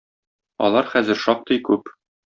[0.69, 1.97] Алар хәзер шактый күп.